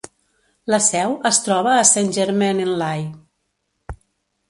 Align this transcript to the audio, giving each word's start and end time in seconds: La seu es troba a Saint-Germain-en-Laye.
La 0.73 0.79
seu 0.85 1.13
es 1.31 1.39
troba 1.49 1.75
a 1.75 1.85
Saint-Germain-en-Laye. 1.91 3.97